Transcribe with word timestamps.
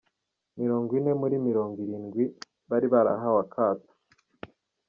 Mirongo 0.59 0.89
ine 0.99 1.13
muri 1.21 1.35
mirongo 1.47 1.77
irindwi 1.85 2.23
bari 2.69 2.87
barahawe 2.93 3.39
akato 3.45 3.93